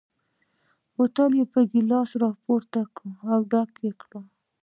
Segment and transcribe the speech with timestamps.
[0.95, 4.13] بوتل یې پر ګیلاس را پورته کړ او ډک یې کړ.